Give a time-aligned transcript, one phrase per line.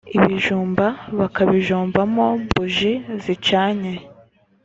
[0.17, 0.85] ibijumba
[1.19, 3.93] bakabijombamo buji zicanye